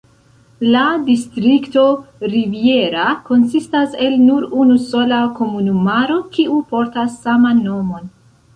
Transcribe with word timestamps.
La 0.75 0.85
distrikto 1.09 1.83
Riviera 2.31 3.03
konsistas 3.29 3.93
el 4.07 4.17
nur 4.23 4.49
unu 4.63 4.79
sola 4.89 5.21
komunumaro, 5.39 6.19
kiu 6.39 6.59
portas 6.75 7.23
saman 7.29 7.65
nomon. 7.71 8.13